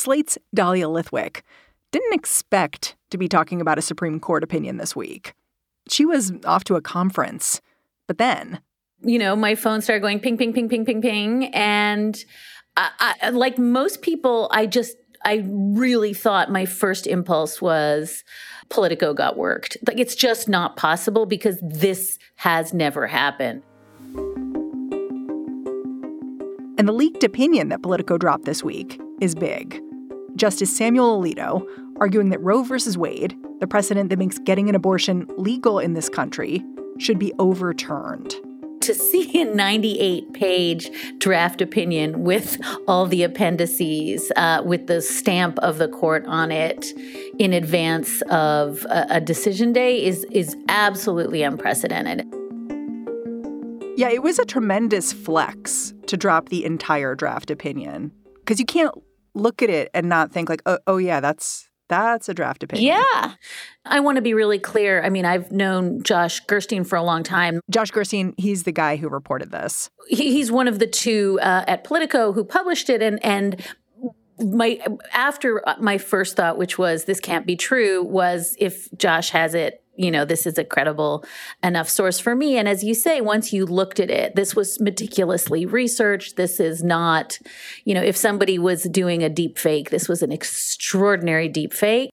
[0.00, 1.42] Slate's Dahlia Lithwick
[1.92, 5.34] didn't expect to be talking about a Supreme Court opinion this week.
[5.90, 7.60] She was off to a conference,
[8.06, 8.60] but then.
[9.02, 11.54] You know, my phone started going ping, ping, ping, ping, ping, ping.
[11.54, 12.24] And
[12.78, 18.24] I, I, like most people, I just, I really thought my first impulse was
[18.70, 19.76] Politico got worked.
[19.86, 23.62] Like it's just not possible because this has never happened.
[26.78, 29.78] And the leaked opinion that Politico dropped this week is big.
[30.36, 31.66] Justice Samuel Alito
[32.00, 32.76] arguing that Roe v.
[32.96, 36.64] Wade, the precedent that makes getting an abortion legal in this country,
[36.98, 38.34] should be overturned.
[38.82, 42.58] To see a 98 page draft opinion with
[42.88, 46.86] all the appendices, uh, with the stamp of the court on it
[47.38, 52.26] in advance of a, a decision day is, is absolutely unprecedented.
[53.98, 58.94] Yeah, it was a tremendous flex to drop the entire draft opinion because you can't
[59.34, 62.86] look at it and not think like, oh, oh yeah, that's that's a draft opinion.
[62.86, 63.34] Yeah.
[63.84, 65.02] I want to be really clear.
[65.02, 67.60] I mean, I've known Josh Gerstein for a long time.
[67.68, 69.90] Josh Gerstein, he's the guy who reported this.
[70.08, 73.02] He, he's one of the two uh, at Politico who published it.
[73.02, 73.60] And, and
[74.38, 74.78] my
[75.12, 79.79] after my first thought, which was this can't be true, was if Josh has it
[79.96, 81.24] you know, this is a credible
[81.62, 82.56] enough source for me.
[82.56, 86.36] And as you say, once you looked at it, this was meticulously researched.
[86.36, 87.38] This is not,
[87.84, 92.10] you know, if somebody was doing a deep fake, this was an extraordinary deep fake.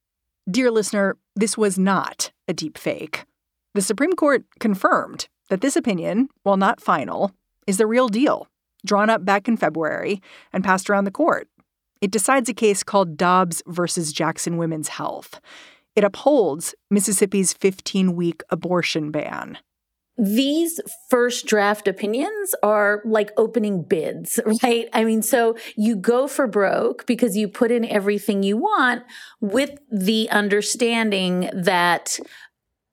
[0.50, 3.26] Dear listener, this was not a deep fake.
[3.74, 7.32] The Supreme Court confirmed that this opinion, while not final,
[7.68, 8.48] is the real deal,
[8.86, 11.48] drawn up back in February and passed around the court.
[12.02, 15.40] It decides a case called Dobbs versus Jackson Women's Health.
[15.98, 19.58] It upholds Mississippi's 15 week abortion ban.
[20.16, 24.90] These first draft opinions are like opening bids, right?
[24.94, 29.06] I mean, so you go for broke because you put in everything you want
[29.42, 32.20] with the understanding that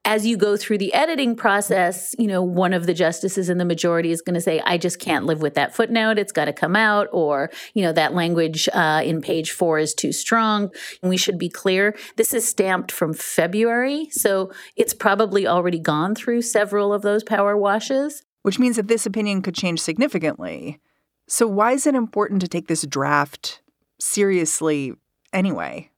[0.05, 3.65] as you go through the editing process, you know, one of the justices in the
[3.65, 6.19] majority is going to say, I just can't live with that footnote.
[6.19, 7.09] It's got to come out.
[7.13, 10.71] Or, you know, that language uh, in page four is too strong.
[11.03, 11.97] And we should be clear.
[12.17, 14.09] This is stamped from February.
[14.11, 18.23] So it's probably already gone through several of those power washes.
[18.43, 20.81] Which means that this opinion could change significantly.
[21.27, 23.63] So why is it important to take this draft
[23.99, 24.93] seriously
[25.33, 25.91] anyway?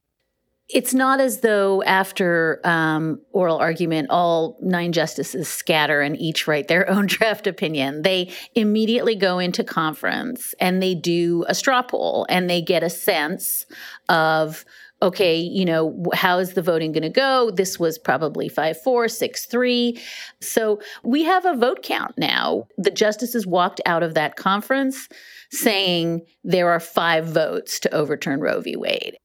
[0.68, 6.68] It's not as though after um, oral argument, all nine justices scatter and each write
[6.68, 8.02] their own draft opinion.
[8.02, 12.90] They immediately go into conference and they do a straw poll and they get a
[12.90, 13.66] sense
[14.08, 14.64] of
[15.02, 17.50] okay, you know, how is the voting going to go?
[17.50, 20.00] This was probably 5 4, 6 3.
[20.40, 22.66] So we have a vote count now.
[22.78, 25.08] The justices walked out of that conference
[25.50, 28.74] saying there are five votes to overturn Roe v.
[28.76, 29.18] Wade.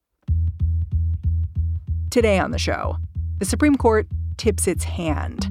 [2.11, 2.97] Today on the show,
[3.39, 4.05] the Supreme Court
[4.35, 5.49] tips its hand.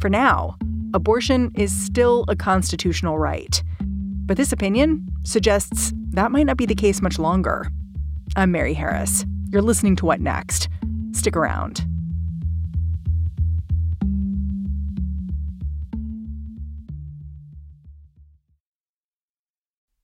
[0.00, 0.56] For now,
[0.94, 3.60] abortion is still a constitutional right.
[3.80, 7.66] But this opinion suggests that might not be the case much longer.
[8.36, 9.26] I'm Mary Harris.
[9.50, 10.68] You're listening to What Next?
[11.10, 11.84] Stick around.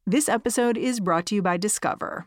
[0.05, 2.27] This episode is brought to you by Discover.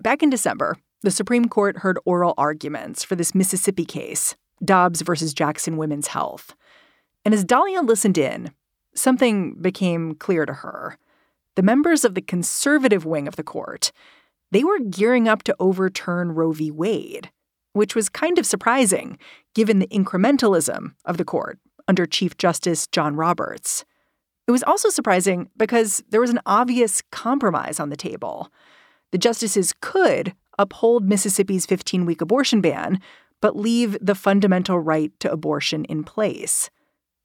[0.00, 4.34] Back in December, the Supreme Court heard oral arguments for this Mississippi case,
[4.64, 6.54] Dobbs versus Jackson Women's Health.
[7.24, 8.52] And as Dahlia listened in,
[8.94, 10.98] something became clear to her.
[11.54, 13.90] The members of the conservative wing of the court,
[14.50, 16.70] they were gearing up to overturn Roe v.
[16.70, 17.30] Wade,
[17.72, 19.18] which was kind of surprising
[19.54, 21.58] given the incrementalism of the court
[21.88, 23.84] under Chief Justice John Roberts.
[24.46, 28.50] It was also surprising because there was an obvious compromise on the table
[29.12, 33.00] the justices could uphold Mississippi's 15 week abortion ban,
[33.40, 36.70] but leave the fundamental right to abortion in place.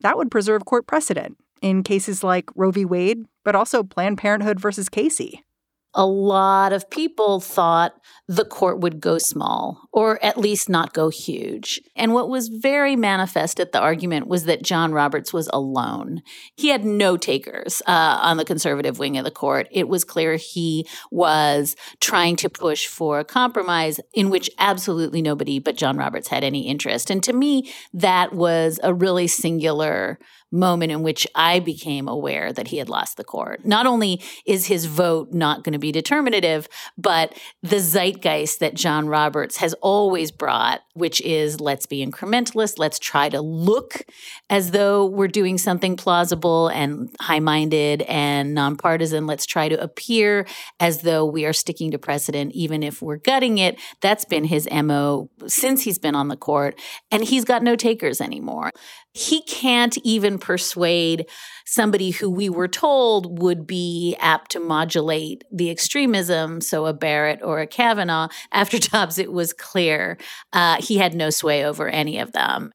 [0.01, 2.86] That would preserve court precedent in cases like Roe v.
[2.86, 5.44] Wade, but also Planned Parenthood versus Casey.
[5.93, 7.93] A lot of people thought
[8.27, 11.81] the court would go small or at least not go huge.
[11.97, 16.21] And what was very manifest at the argument was that John Roberts was alone.
[16.55, 19.67] He had no takers uh, on the conservative wing of the court.
[19.69, 25.59] It was clear he was trying to push for a compromise in which absolutely nobody
[25.59, 27.09] but John Roberts had any interest.
[27.09, 30.19] And to me, that was a really singular
[30.51, 33.65] moment in which I became aware that he had lost the court.
[33.65, 36.68] Not only is his vote not going to be determinative,
[36.98, 43.00] but the zeitgeist that John Roberts has always brought, which is let's be incrementalist, let's
[43.00, 44.01] try to look
[44.50, 49.27] as though we're doing something plausible and high minded and nonpartisan.
[49.27, 50.45] Let's try to appear
[50.80, 53.80] as though we are sticking to precedent, even if we're gutting it.
[54.01, 58.19] That's been his MO since he's been on the court, and he's got no takers
[58.19, 58.71] anymore
[59.13, 61.28] he can't even persuade
[61.66, 67.42] somebody who we were told would be apt to modulate the extremism, so a Barrett
[67.44, 68.30] or a Kavanaugh.
[68.52, 70.18] After Dobbs, it was clear
[70.54, 72.72] uh, he had no sway over any of them.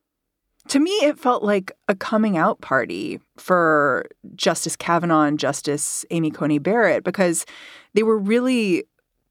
[0.68, 6.30] To me, it felt like a coming out party for Justice Kavanaugh and Justice Amy
[6.30, 7.46] Coney Barrett because
[7.94, 8.84] they were really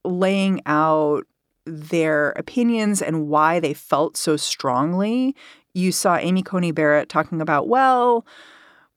[0.06, 1.26] laying out
[1.66, 5.36] their opinions and why they felt so strongly
[5.76, 8.26] you saw Amy Coney Barrett talking about, well,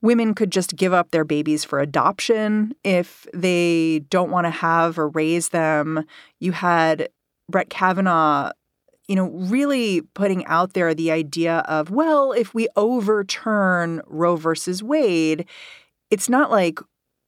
[0.00, 4.98] women could just give up their babies for adoption if they don't want to have
[4.98, 6.04] or raise them.
[6.38, 7.08] You had
[7.50, 8.52] Brett Kavanaugh,
[9.08, 14.82] you know, really putting out there the idea of, well, if we overturn Roe versus
[14.82, 15.46] Wade,
[16.10, 16.78] it's not like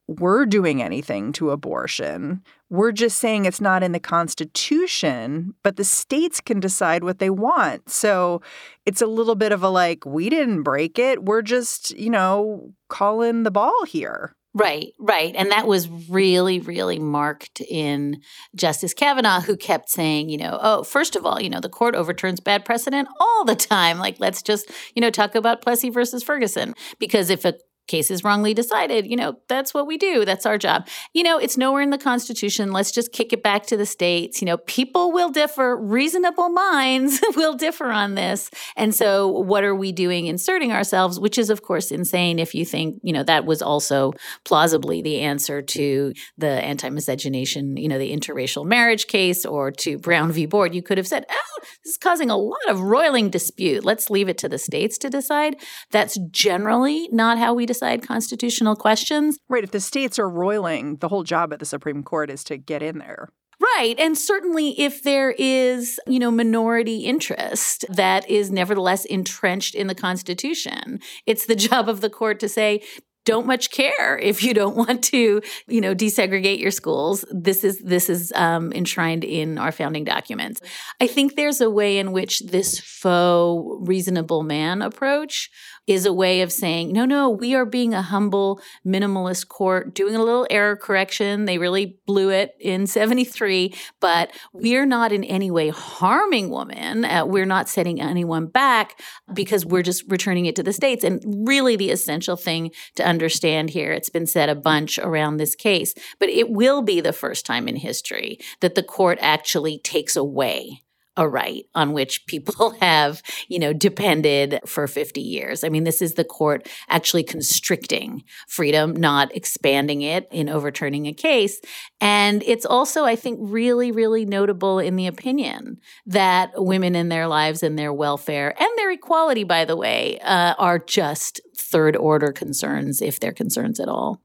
[0.06, 2.42] we're doing anything to abortion.
[2.70, 7.28] We're just saying it's not in the Constitution, but the states can decide what they
[7.28, 7.90] want.
[7.90, 8.40] So
[8.86, 11.24] it's a little bit of a like, we didn't break it.
[11.24, 14.36] We're just, you know, calling the ball here.
[14.52, 15.32] Right, right.
[15.36, 18.20] And that was really, really marked in
[18.56, 21.94] Justice Kavanaugh, who kept saying, you know, oh, first of all, you know, the court
[21.94, 23.98] overturns bad precedent all the time.
[23.98, 26.74] Like, let's just, you know, talk about Plessy versus Ferguson.
[26.98, 27.54] Because if a
[27.90, 29.06] cases wrongly decided.
[29.06, 30.24] You know, that's what we do.
[30.24, 30.86] That's our job.
[31.12, 32.72] You know, it's nowhere in the Constitution.
[32.72, 34.40] Let's just kick it back to the states.
[34.40, 35.76] You know, people will differ.
[35.76, 38.50] Reasonable minds will differ on this.
[38.76, 41.18] And so, what are we doing inserting ourselves?
[41.18, 44.12] Which is, of course, insane if you think, you know, that was also
[44.44, 49.98] plausibly the answer to the anti miscegenation, you know, the interracial marriage case or to
[49.98, 50.46] Brown v.
[50.46, 50.74] Board.
[50.74, 53.84] You could have said, oh, this is causing a lot of roiling dispute.
[53.84, 55.56] Let's leave it to the states to decide.
[55.90, 59.38] That's generally not how we decide constitutional questions.
[59.48, 59.64] Right.
[59.64, 62.82] If the states are roiling, the whole job at the Supreme Court is to get
[62.82, 63.28] in there.
[63.60, 63.94] Right.
[63.98, 69.94] And certainly if there is, you know, minority interest that is nevertheless entrenched in the
[69.94, 72.82] Constitution, it's the job of the court to say,
[73.26, 77.24] don't much care if you don't want to, you know, desegregate your schools.
[77.30, 80.60] This is this is um, enshrined in our founding documents.
[81.00, 85.50] I think there's a way in which this faux reasonable man approach
[85.90, 90.14] is a way of saying, no, no, we are being a humble minimalist court, doing
[90.14, 91.46] a little error correction.
[91.46, 97.04] They really blew it in 73, but we're not in any way harming women.
[97.04, 99.00] Uh, we're not setting anyone back
[99.34, 101.02] because we're just returning it to the states.
[101.02, 105.56] And really, the essential thing to understand here, it's been said a bunch around this
[105.56, 110.14] case, but it will be the first time in history that the court actually takes
[110.14, 110.84] away
[111.16, 115.64] a right on which people have, you know, depended for 50 years.
[115.64, 121.12] I mean, this is the court actually constricting freedom, not expanding it in overturning a
[121.12, 121.60] case.
[122.00, 127.26] And it's also, I think, really, really notable in the opinion that women in their
[127.26, 132.32] lives and their welfare and their equality, by the way, uh, are just third order
[132.32, 134.20] concerns, if they're concerns at all.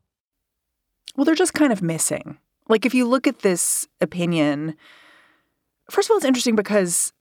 [1.16, 2.38] Well, they're just kind of missing.
[2.68, 4.76] Like, if you look at this opinion,
[5.90, 7.14] First of all, it's interesting because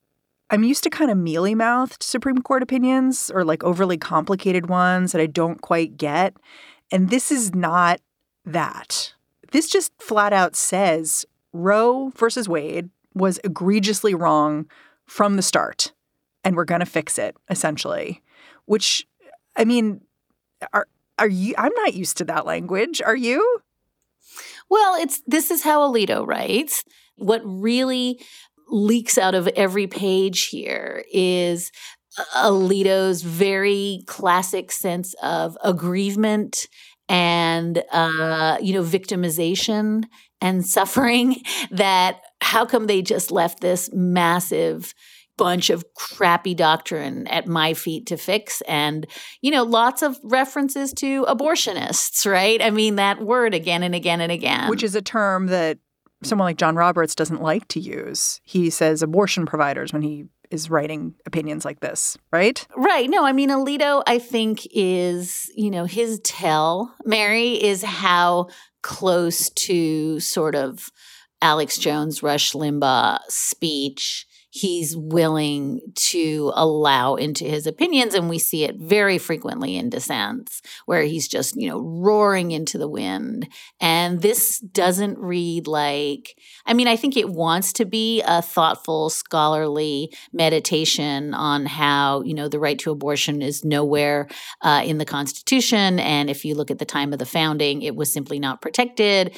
[0.50, 5.12] I'm used to kind of mealy mouthed Supreme Court opinions or like overly complicated ones
[5.12, 6.36] that I don't quite get.
[6.90, 8.00] And this is not
[8.44, 9.14] that.
[9.52, 14.66] This just flat out says Roe versus Wade was egregiously wrong
[15.06, 15.92] from the start.
[16.42, 18.22] And we're going to fix it, essentially.
[18.66, 19.06] Which,
[19.56, 20.02] I mean,
[20.72, 20.86] are,
[21.18, 21.54] are you?
[21.56, 23.00] I'm not used to that language.
[23.00, 23.60] Are you?
[24.68, 26.84] Well, it's this is how Alito writes.
[27.16, 28.20] What really
[28.68, 31.70] leaks out of every page here is
[32.36, 36.68] Alito's very classic sense of aggrievement
[37.08, 40.04] and uh, you know victimization
[40.40, 41.36] and suffering
[41.70, 44.94] that how come they just left this massive
[45.36, 48.60] bunch of crappy doctrine at my feet to fix?
[48.62, 49.06] And
[49.42, 52.62] you know lots of references to abortionists right?
[52.62, 54.70] I mean that word again and again and again.
[54.70, 55.78] Which is a term that
[56.24, 58.40] someone like John Roberts doesn't like to use.
[58.44, 62.66] He says abortion providers when he is writing opinions like this, right?
[62.76, 63.08] Right.
[63.10, 68.48] No, I mean, Alito, I think, is, you know, his tell, Mary, is how
[68.82, 70.90] close to sort of
[71.42, 78.14] Alex Jones, Rush Limbaugh speech he's willing to allow into his opinions.
[78.14, 82.78] And we see it very frequently in dissents where he's just, you know, roaring into
[82.78, 83.48] the wind.
[83.80, 89.10] And this doesn't read like, I mean, I think it wants to be a thoughtful,
[89.10, 94.28] scholarly meditation on how, you know, the right to abortion is nowhere
[94.62, 95.98] uh, in the Constitution.
[95.98, 99.36] And if you look at the time of the founding, it was simply not protected.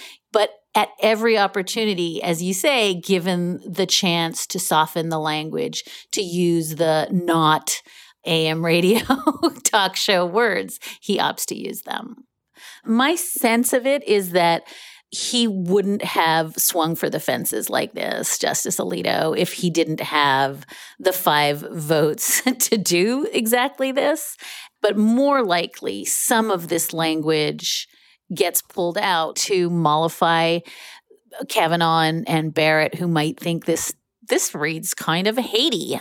[0.76, 6.76] At every opportunity, as you say, given the chance to soften the language, to use
[6.76, 7.80] the not
[8.26, 9.00] AM radio
[9.64, 12.26] talk show words, he opts to use them.
[12.84, 14.64] My sense of it is that
[15.10, 20.66] he wouldn't have swung for the fences like this, Justice Alito, if he didn't have
[20.98, 24.36] the five votes to do exactly this.
[24.82, 27.88] But more likely, some of this language
[28.34, 30.60] gets pulled out to mollify
[31.48, 33.92] Kavanaugh and, and Barrett, who might think this
[34.28, 36.00] this reads kind of Haiti.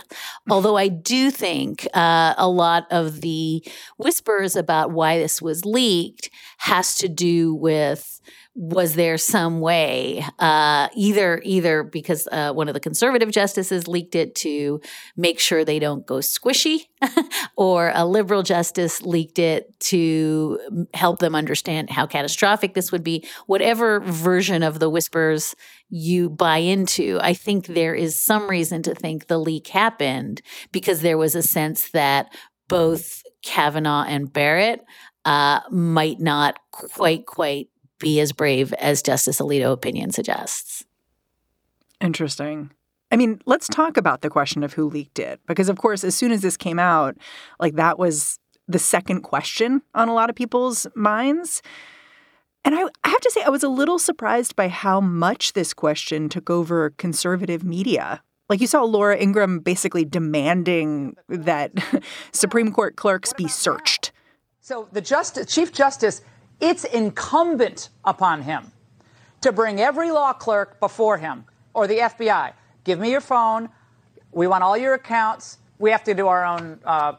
[0.50, 3.64] Although I do think uh, a lot of the
[3.98, 8.20] whispers about why this was leaked has to do with
[8.58, 14.14] was there some way uh, either either because uh, one of the conservative justices leaked
[14.14, 14.80] it to
[15.14, 16.86] make sure they don't go squishy
[17.56, 20.58] or a liberal justice leaked it to
[20.94, 23.26] help them understand how catastrophic this would be.
[23.46, 25.54] Whatever version of the whispers
[25.88, 31.00] you buy into i think there is some reason to think the leak happened because
[31.00, 32.32] there was a sense that
[32.68, 34.84] both kavanaugh and barrett
[35.24, 40.84] uh, might not quite quite be as brave as Justice Alito opinion suggests.
[42.00, 42.70] Interesting.
[43.10, 45.40] I mean, let's talk about the question of who leaked it.
[45.46, 47.16] Because, of course, as soon as this came out,
[47.60, 48.38] like that was
[48.68, 51.62] the second question on a lot of people's minds.
[52.64, 55.72] And I, I, have to say, I was a little surprised by how much this
[55.72, 58.22] question took over conservative media.
[58.48, 61.72] Like you saw Laura Ingraham basically demanding that
[62.32, 64.10] Supreme Court clerks be searched.
[64.60, 66.22] So the justice, Chief Justice
[66.60, 68.72] it's incumbent upon him
[69.40, 71.44] to bring every law clerk before him
[71.74, 72.52] or the FBI.
[72.84, 73.68] Give me your phone.
[74.32, 75.58] We want all your accounts.
[75.78, 77.14] We have to do our own uh,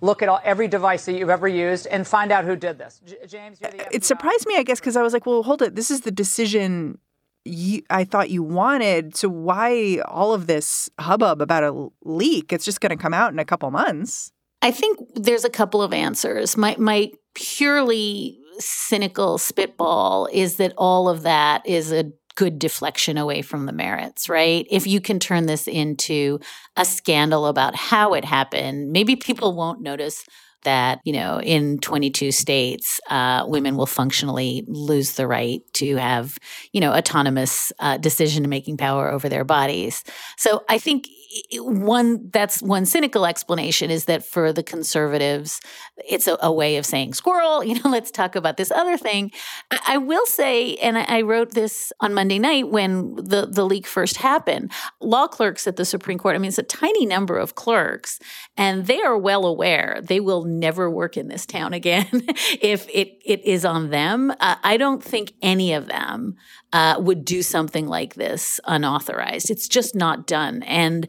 [0.00, 3.00] look at all, every device that you've ever used and find out who did this.
[3.04, 3.88] J- James, you're the FBI.
[3.92, 5.74] It surprised me, I guess, because I was like, well, hold it.
[5.74, 6.98] This is the decision
[7.44, 9.16] you, I thought you wanted.
[9.16, 12.52] So why all of this hubbub about a leak?
[12.52, 14.32] It's just going to come out in a couple months.
[14.60, 16.56] I think there's a couple of answers.
[16.56, 23.42] My my purely cynical spitball is that all of that is a good deflection away
[23.42, 24.64] from the merits, right?
[24.70, 26.38] If you can turn this into
[26.76, 30.24] a scandal about how it happened, maybe people won't notice
[30.64, 36.38] that you know in 22 states uh, women will functionally lose the right to have
[36.72, 40.02] you know autonomous uh, decision making power over their bodies
[40.36, 41.06] so i think
[41.54, 45.60] one that's one cynical explanation is that for the conservatives
[46.08, 49.30] it's a, a, way of saying squirrel you know let's talk about this other thing.
[49.70, 53.64] I, I will say and I, I, wrote this on monday night when the, the
[53.64, 57.36] leak first happened law clerks at the supreme court i mean it's a tiny number
[57.36, 58.18] of clerks
[58.56, 62.08] and they are well aware they will never work in this town again
[62.60, 64.30] if it, it is on them.
[64.40, 66.36] Uh, i don't think any of them
[66.72, 71.08] uh, would do something like this unauthorized it's just not done and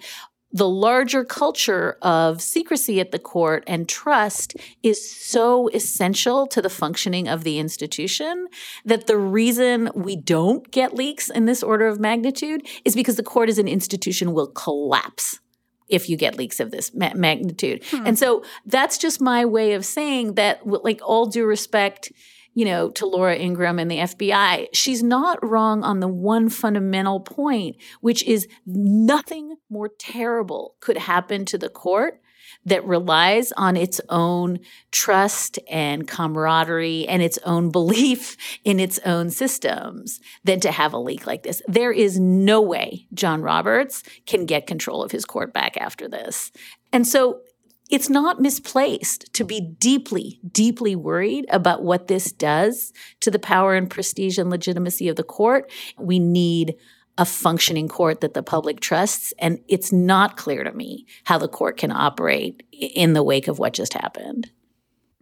[0.52, 6.70] the larger culture of secrecy at the court and trust is so essential to the
[6.70, 8.48] functioning of the institution
[8.84, 13.24] that the reason we don't get leaks in this order of magnitude is because the
[13.24, 15.40] court as an institution will collapse
[15.88, 17.84] if you get leaks of this ma- magnitude.
[17.90, 18.08] Hmm.
[18.08, 22.12] And so that's just my way of saying that, like, all due respect
[22.54, 27.20] you know, to Laura Ingraham and the FBI, she's not wrong on the one fundamental
[27.20, 32.22] point, which is nothing more terrible could happen to the court
[32.66, 34.60] that relies on its own
[34.92, 40.98] trust and camaraderie and its own belief in its own systems than to have a
[40.98, 41.62] leak like this.
[41.68, 46.52] There is no way John Roberts can get control of his court back after this.
[46.92, 47.42] And so
[47.90, 53.76] it's not misplaced to be deeply, deeply worried about what this does to the power
[53.76, 55.72] and prestige and legitimacy of the court.
[55.98, 56.76] We need
[57.18, 59.34] a functioning court that the public trusts.
[59.40, 63.60] And it's not clear to me how the court can operate in the wake of
[63.60, 64.52] what just happened.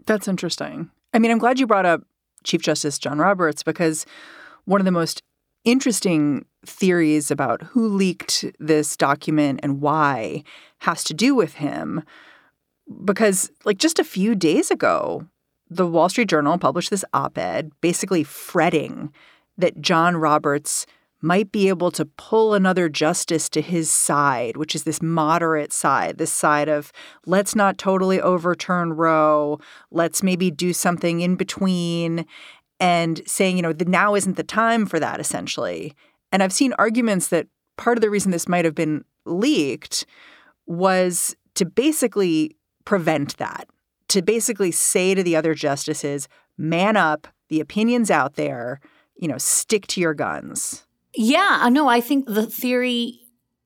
[0.06, 0.92] That's interesting.
[1.14, 2.04] I mean, I'm glad you brought up
[2.44, 4.06] Chief Justice John Roberts because
[4.66, 5.24] one of the most
[5.64, 10.44] interesting theories about who leaked this document and why
[10.80, 12.04] has to do with him.
[13.04, 15.28] Because, like, just a few days ago,
[15.70, 19.12] the Wall Street Journal published this op ed basically fretting
[19.58, 20.86] that John Roberts
[21.22, 26.18] might be able to pull another justice to his side, which is this moderate side,
[26.18, 26.92] this side of
[27.26, 32.26] let's not totally overturn Roe, let's maybe do something in between,
[32.80, 35.94] and saying, you know, the now isn't the time for that, essentially.
[36.32, 40.06] And I've seen arguments that part of the reason this might have been leaked
[40.68, 42.56] was to basically
[42.88, 43.68] prevent that,
[44.08, 48.80] to basically say to the other justices, man up, the opinion's out there,
[49.18, 50.86] you know, stick to your guns.
[51.14, 53.20] Yeah, no, I think the theory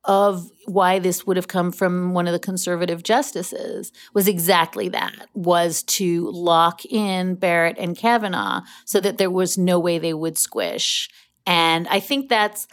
[0.06, 5.14] of why this would have come from one of the conservative justices was exactly that
[5.36, 10.40] was to lock in Barrett and Kavanaugh so that there was no way they would
[10.40, 11.08] squish.
[11.46, 12.68] And I think that's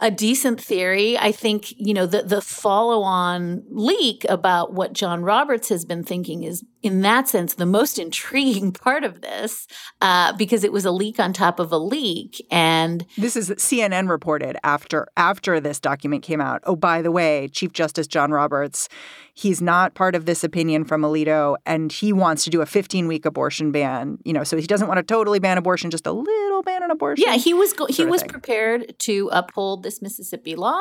[0.00, 1.18] a decent theory.
[1.18, 6.42] I think, you know, the the follow-on leak about what John Roberts has been thinking
[6.42, 9.66] is in that sense, the most intriguing part of this,
[10.00, 12.44] uh, because it was a leak on top of a leak.
[12.50, 16.62] And this is CNN reported after after this document came out.
[16.64, 18.88] Oh, by the way, Chief Justice John Roberts,
[19.34, 23.06] he's not part of this opinion from Alito, and he wants to do a 15
[23.06, 24.18] week abortion ban.
[24.24, 26.90] You know, so he doesn't want to totally ban abortion, just a little ban on
[26.90, 27.24] abortion.
[27.26, 30.80] Yeah, he was go- he was prepared to uphold this Mississippi law,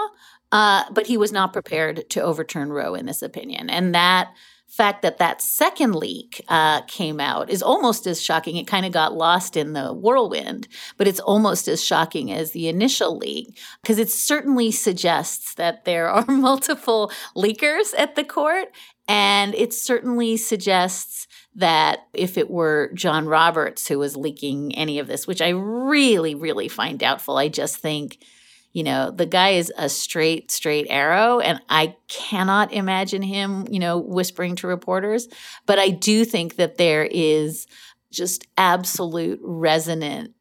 [0.51, 4.29] uh, but he was not prepared to overturn Roe in this opinion, and that
[4.70, 8.56] fact that that second leak uh, came out is almost as shocking.
[8.56, 12.68] It kind of got lost in the whirlwind, but it's almost as shocking as the
[12.68, 18.70] initial leak because it certainly suggests that there are multiple leakers at the court.
[19.08, 25.08] And it certainly suggests that if it were John Roberts who was leaking any of
[25.08, 28.20] this, which I really, really find doubtful, I just think
[28.72, 33.80] you know, the guy is a straight, straight arrow, and I cannot imagine him, you
[33.80, 35.28] know, whispering to reporters.
[35.66, 37.66] But I do think that there is
[38.12, 40.34] just absolute resonant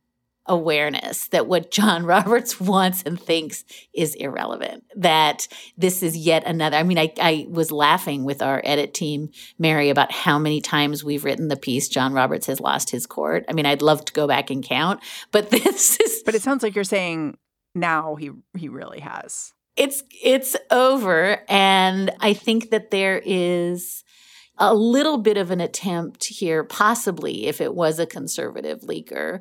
[0.49, 3.65] awareness that what John Roberts wants and thinks
[3.95, 4.85] is irrelevant.
[4.97, 6.77] That this is yet another.
[6.77, 11.05] I mean, I, I was laughing with our edit team, Mary, about how many times
[11.05, 13.45] we've written the piece John Roberts has lost his court.
[13.49, 15.01] I mean, I'd love to go back and count,
[15.33, 16.23] but this is.
[16.25, 17.37] But it sounds like you're saying
[17.81, 19.53] now he he really has.
[19.77, 24.05] It's it's over and I think that there is
[24.59, 29.41] a little bit of an attempt here possibly if it was a conservative leaker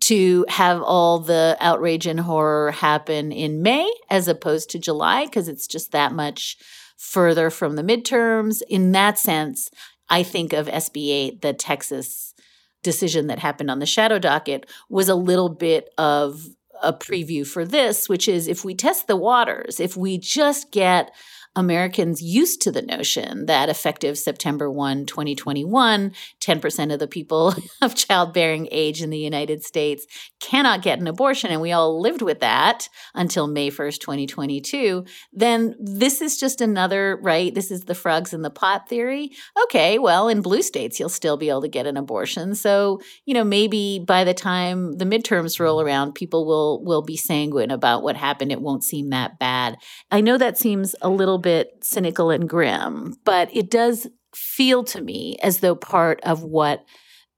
[0.00, 5.48] to have all the outrage and horror happen in May as opposed to July because
[5.48, 6.58] it's just that much
[6.96, 8.62] further from the midterms.
[8.68, 9.70] In that sense,
[10.08, 12.34] I think of SB 8, the Texas
[12.82, 16.46] decision that happened on the shadow docket, was a little bit of
[16.84, 21.14] a preview for this, which is if we test the waters, if we just get
[21.56, 27.94] Americans used to the notion that effective September 1, 2021, 10% of the people of
[27.94, 30.06] childbearing age in the United States
[30.40, 35.74] cannot get an abortion, and we all lived with that until May 1st, 2022, then
[35.78, 37.54] this is just another, right?
[37.54, 39.30] This is the frogs in the pot theory.
[39.64, 42.54] Okay, well, in blue states, you'll still be able to get an abortion.
[42.54, 47.16] So, you know, maybe by the time the midterms roll around, people will will be
[47.16, 48.52] sanguine about what happened.
[48.52, 49.76] It won't seem that bad.
[50.10, 55.00] I know that seems a little bit cynical and grim, but it does feel to
[55.00, 56.84] me as though part of what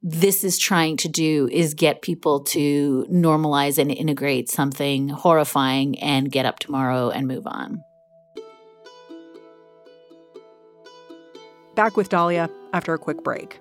[0.01, 6.31] this is trying to do is get people to normalize and integrate something horrifying and
[6.31, 7.83] get up tomorrow and move on.
[11.75, 13.61] Back with Dahlia after a quick break.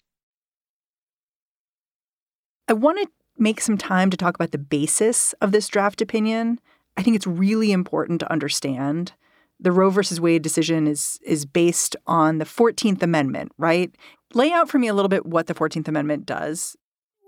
[2.67, 6.59] I want to make some time to talk about the basis of this draft opinion.
[6.97, 9.13] I think it's really important to understand
[9.59, 13.95] the Roe versus Wade decision is is based on the 14th Amendment, right?
[14.33, 16.75] Lay out for me a little bit what the 14th Amendment does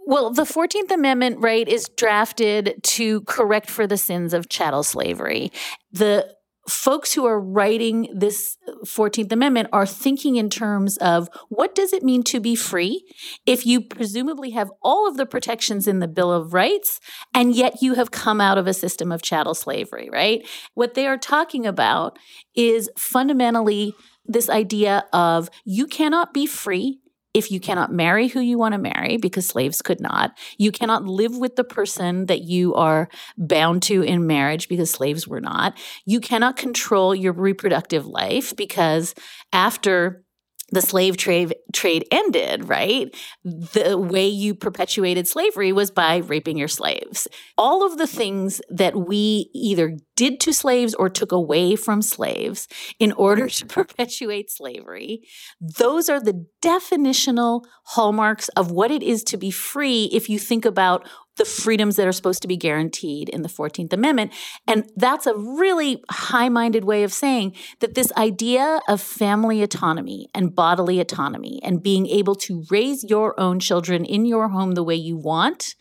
[0.06, 5.52] well, the 14th Amendment, right, is drafted to correct for the sins of chattel slavery.
[5.92, 6.36] The
[6.68, 12.04] folks who are writing this 14th Amendment are thinking in terms of what does it
[12.04, 13.04] mean to be free
[13.46, 17.00] if you presumably have all of the protections in the Bill of Rights
[17.34, 20.48] and yet you have come out of a system of chattel slavery, right?
[20.74, 22.18] What they are talking about
[22.56, 23.94] is fundamentally
[24.26, 27.00] this idea of you cannot be free
[27.34, 31.06] if you cannot marry who you want to marry, because slaves could not, you cannot
[31.06, 35.78] live with the person that you are bound to in marriage, because slaves were not,
[36.06, 39.16] you cannot control your reproductive life, because
[39.52, 40.24] after
[40.72, 43.14] the slave trade trade ended, right?
[43.44, 47.28] The way you perpetuated slavery was by raping your slaves.
[47.58, 52.68] All of the things that we either did to slaves or took away from slaves
[53.00, 55.22] in order to perpetuate slavery,
[55.60, 60.66] those are the definitional hallmarks of what it is to be free if you think
[60.66, 64.32] about the freedoms that are supposed to be guaranteed in the 14th Amendment.
[64.68, 70.30] And that's a really high minded way of saying that this idea of family autonomy
[70.34, 74.84] and bodily autonomy and being able to raise your own children in your home the
[74.84, 75.76] way you want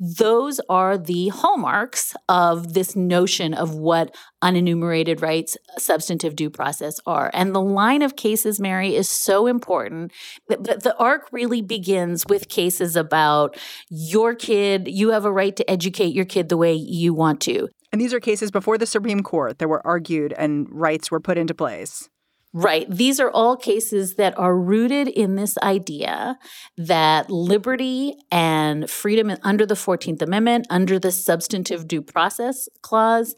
[0.00, 7.30] those are the hallmarks of this notion of what unenumerated rights, substantive due process are.
[7.34, 10.12] And the line of cases, Mary, is so important.
[10.48, 13.58] But the arc really begins with cases about
[13.90, 17.68] your kid, you have a right to educate your kid the way you want to.
[17.92, 21.36] And these are cases before the Supreme Court that were argued and rights were put
[21.36, 22.08] into place.
[22.52, 22.90] Right.
[22.90, 26.36] These are all cases that are rooted in this idea
[26.76, 33.36] that liberty and freedom under the 14th Amendment, under the substantive due process clause,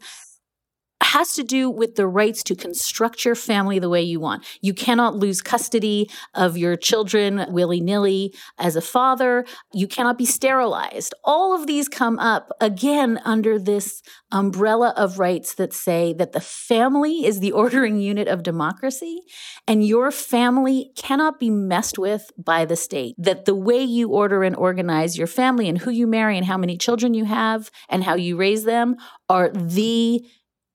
[1.03, 4.45] has to do with the rights to construct your family the way you want.
[4.61, 9.45] You cannot lose custody of your children willy nilly as a father.
[9.73, 11.13] You cannot be sterilized.
[11.23, 16.41] All of these come up again under this umbrella of rights that say that the
[16.41, 19.21] family is the ordering unit of democracy
[19.67, 23.15] and your family cannot be messed with by the state.
[23.17, 26.57] That the way you order and organize your family and who you marry and how
[26.57, 28.95] many children you have and how you raise them
[29.29, 30.23] are the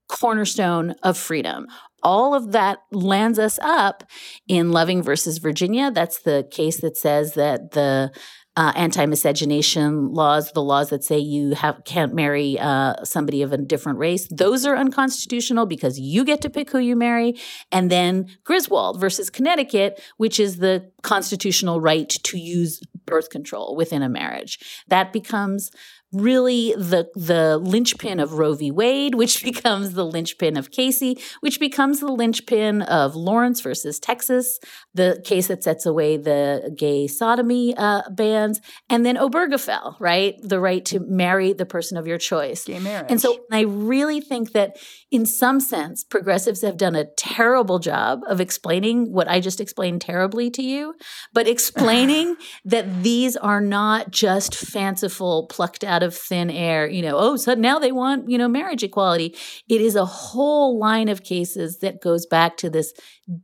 [0.09, 1.67] cornerstone of freedom.
[2.03, 4.05] All of that lands us up
[4.47, 5.91] in Loving versus Virginia.
[5.91, 8.13] That's the case that says that the
[8.57, 13.57] uh, anti-miscegenation laws, the laws that say you have can't marry uh, somebody of a
[13.57, 17.35] different race, those are unconstitutional because you get to pick who you marry.
[17.71, 24.03] And then Griswold versus Connecticut, which is the constitutional right to use birth control within
[24.03, 25.71] a marriage, that becomes
[26.13, 28.71] really the the linchpin of Roe v.
[28.71, 34.59] Wade, which becomes the linchpin of Casey, which becomes the linchpin of Lawrence versus Texas,
[34.95, 40.61] the case that sets away the gay sodomy uh, bans, and then Obergefell, right, the
[40.61, 43.11] right to marry the person of your choice, gay marriage.
[43.11, 44.77] And so I really think that
[45.11, 50.01] in some sense, progressives have done a terrible job of explaining what I just explained
[50.01, 50.95] terribly to you,
[51.33, 57.03] but explaining that these are not just fanciful, plucked out out of thin air, you
[57.03, 59.35] know, oh, so now they want, you know, marriage equality.
[59.69, 62.93] It is a whole line of cases that goes back to this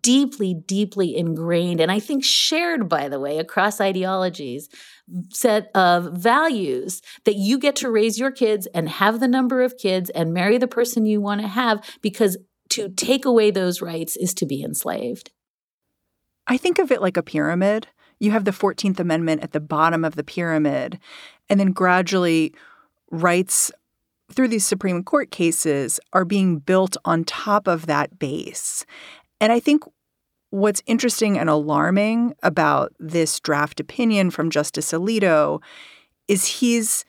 [0.00, 4.68] deeply, deeply ingrained, and I think shared, by the way, across ideologies
[5.30, 9.76] set of values that you get to raise your kids and have the number of
[9.76, 12.38] kids and marry the person you want to have because
[12.70, 15.30] to take away those rights is to be enslaved.
[16.46, 17.88] I think of it like a pyramid.
[18.24, 20.98] You have the 14th Amendment at the bottom of the pyramid,
[21.50, 22.54] and then gradually
[23.10, 23.70] rights
[24.32, 28.86] through these Supreme Court cases are being built on top of that base.
[29.42, 29.82] And I think
[30.48, 35.60] what's interesting and alarming about this draft opinion from Justice Alito
[36.26, 37.04] is he's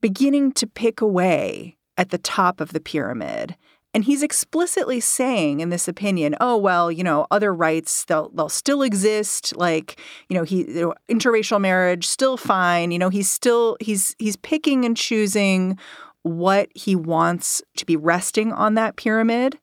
[0.00, 3.56] beginning to pick away at the top of the pyramid
[3.94, 8.48] And he's explicitly saying in this opinion, oh well, you know, other rights they'll they'll
[8.48, 9.56] still exist.
[9.56, 10.64] Like, you know, he
[11.08, 12.90] interracial marriage still fine.
[12.90, 15.78] You know, he's still he's he's picking and choosing
[16.22, 19.58] what he wants to be resting on that pyramid,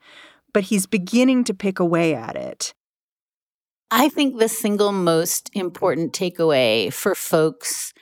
[0.54, 2.74] but he's beginning to pick away at it.
[3.90, 7.94] I think the single most important takeaway for folks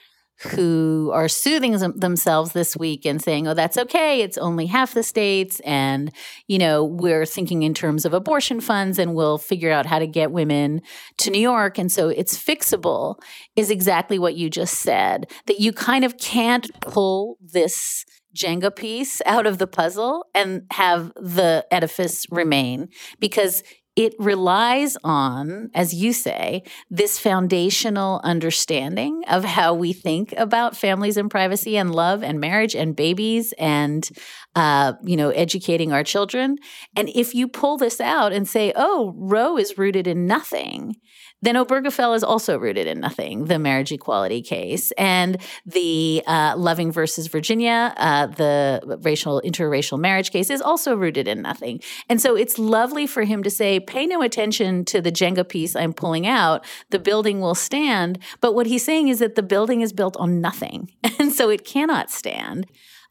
[0.42, 4.22] who are soothing themselves this week and saying, oh, that's okay.
[4.22, 5.60] It's only half the states.
[5.60, 6.10] And,
[6.46, 10.06] you know, we're thinking in terms of abortion funds and we'll figure out how to
[10.06, 10.80] get women
[11.18, 11.76] to New York.
[11.76, 13.16] And so it's fixable,
[13.54, 19.20] is exactly what you just said that you kind of can't pull this Jenga piece
[19.26, 23.62] out of the puzzle and have the edifice remain because
[24.00, 31.18] it relies on, as you say, this foundational understanding of how we think about families
[31.18, 34.08] and privacy and love and marriage and babies and,
[34.54, 36.56] uh, you know, educating our children.
[36.96, 40.96] And if you pull this out and say, oh, Roe is rooted in nothing,
[41.42, 44.90] then Obergefell is also rooted in nothing, the marriage equality case.
[44.92, 51.26] And the uh, Loving versus Virginia, uh, the racial, interracial marriage case, is also rooted
[51.26, 51.80] in nothing.
[52.08, 55.74] And so it's lovely for him to say, pay no attention to the Jenga piece
[55.74, 56.64] I'm pulling out.
[56.90, 58.18] The building will stand.
[58.40, 60.90] But what he's saying is that the building is built on nothing.
[61.20, 62.66] And so it cannot stand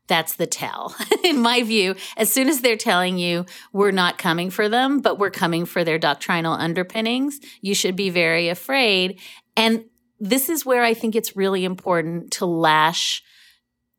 [0.10, 0.94] that's the tell.
[1.24, 5.18] In my view, as soon as they're telling you we're not coming for them, but
[5.18, 9.22] we're coming for their doctrinal underpinnings, you should be very afraid.
[9.56, 9.86] And
[10.20, 13.24] this is where I think it's really important to lash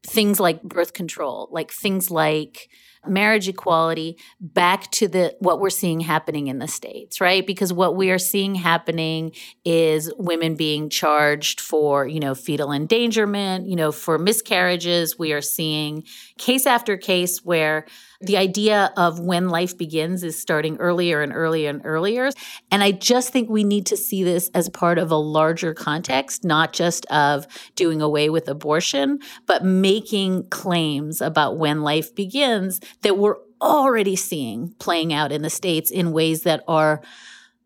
[0.06, 2.68] things like birth control, like things like
[3.06, 7.46] marriage equality back to the what we're seeing happening in the states right?
[7.46, 9.32] Because what we are seeing happening
[9.64, 15.18] is women being charged for you know fetal endangerment you know for miscarriages.
[15.18, 16.04] We are seeing
[16.38, 17.86] case after case where
[18.20, 22.30] the idea of when life begins is starting earlier and earlier and earlier.
[22.70, 26.44] And I just think we need to see this as part of a larger context,
[26.44, 33.16] not just of doing away with abortion, but making claims about when life begins that
[33.16, 37.00] we're already seeing playing out in the States in ways that are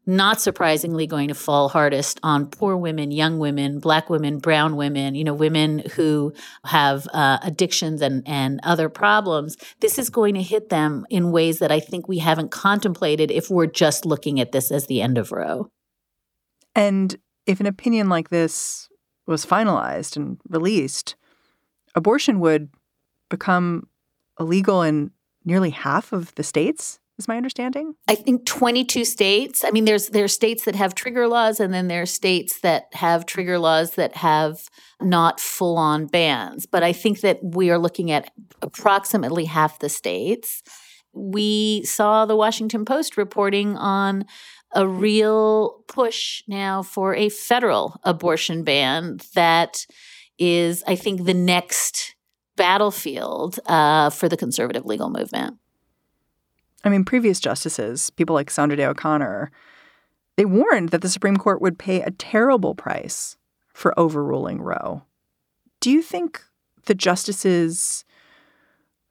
[0.07, 5.15] not surprisingly going to fall hardest on poor women, young women, black women, brown women,
[5.15, 6.33] you know, women who
[6.65, 9.57] have uh, addictions and, and other problems.
[9.81, 13.51] This is going to hit them in ways that I think we haven't contemplated if
[13.51, 15.71] we're just looking at this as the end of Roe.
[16.75, 18.89] And if an opinion like this
[19.27, 21.17] was finalized and released,
[21.95, 22.69] abortion would
[23.31, 23.89] become
[24.39, 25.13] illegal in
[25.45, 27.95] nearly half of the states is my understanding.
[28.09, 29.65] I think 22 states.
[29.65, 32.61] I mean, there's there are states that have trigger laws, and then there are states
[32.61, 34.69] that have trigger laws that have
[35.01, 36.67] not full on bans.
[36.67, 40.63] But I think that we are looking at approximately half the states.
[41.13, 44.25] We saw the Washington Post reporting on
[44.75, 49.87] a real push now for a federal abortion ban that
[50.37, 52.17] is, I think, the next
[52.57, 55.59] battlefield uh, for the conservative legal movement.
[56.85, 59.51] I mean, previous justices, people like Sandra Day O'Connor,
[60.37, 63.37] they warned that the Supreme Court would pay a terrible price
[63.73, 65.03] for overruling Roe.
[65.81, 66.43] Do you think
[66.87, 68.05] the justices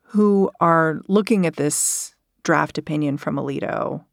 [0.01, 4.03] who are looking at this draft opinion from Alito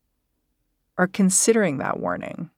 [0.96, 2.50] are considering that warning?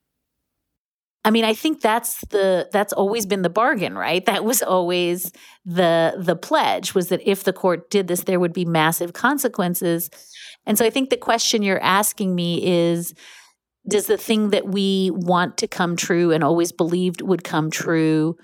[1.24, 4.24] I mean, I think that's the that's always been the bargain, right?
[4.26, 5.30] That was always
[5.64, 10.10] the the pledge was that if the court did this, there would be massive consequences.
[10.66, 13.14] And so I think the question you're asking me is
[13.88, 18.36] does the thing that we want to come true and always believed would come true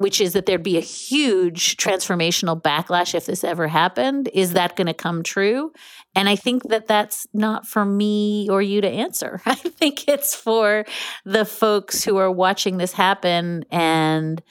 [0.00, 4.30] which is that there'd be a huge transformational backlash if this ever happened.
[4.32, 5.74] Is that going to come true?
[6.16, 9.42] And i think that that's not for me or you to answer.
[9.46, 10.86] I think it's for
[11.26, 14.42] the folks who are watching this happen and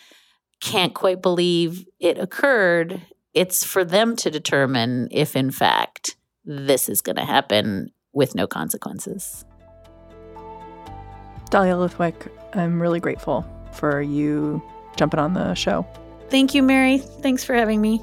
[0.62, 3.02] can't quite believe it occurred.
[3.34, 8.46] It's for them to determine if, in fact, this is going to happen with no
[8.46, 9.46] consequences.
[11.50, 14.62] Dahlia Lithwick, I'm really grateful for you
[14.96, 15.86] jumping on the show.
[16.30, 17.00] Thank you, Mary.
[17.00, 18.00] Thanks for having me.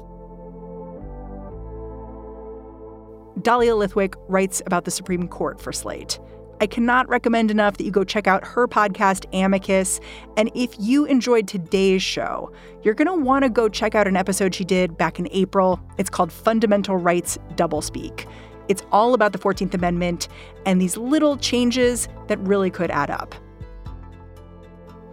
[3.41, 6.19] Dahlia Lithwick writes about the Supreme Court for Slate.
[6.59, 9.99] I cannot recommend enough that you go check out her podcast, Amicus.
[10.37, 14.15] And if you enjoyed today's show, you're going to want to go check out an
[14.15, 15.79] episode she did back in April.
[15.99, 18.27] It's called Fundamental Rights Doublespeak.
[18.69, 20.27] It's all about the 14th Amendment
[20.65, 23.35] and these little changes that really could add up.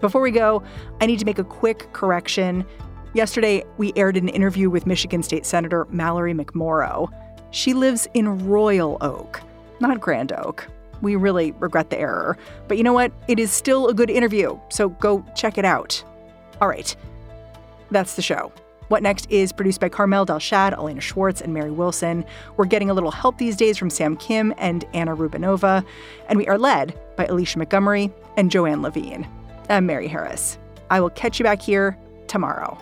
[0.04, 0.62] Before we go,
[1.00, 2.66] I need to make a quick correction.
[3.14, 7.08] Yesterday, we aired an interview with Michigan State Senator Mallory McMorrow.
[7.52, 9.40] She lives in Royal Oak,
[9.80, 10.68] not Grand Oak.
[11.00, 12.36] We really regret the error.
[12.68, 13.12] But you know what?
[13.28, 16.04] It is still a good interview, so go check it out.
[16.60, 16.94] All right.
[17.90, 18.52] That's the show.
[18.88, 22.26] What Next is produced by Carmel Delshad, Elena Schwartz, and Mary Wilson.
[22.58, 25.82] We're getting a little help these days from Sam Kim and Anna Rubinova.
[26.28, 29.26] And we are led by Alicia Montgomery and Joanne Levine.
[29.68, 30.58] I'm Mary Harris.
[30.90, 31.96] I will catch you back here
[32.26, 32.78] tomorrow.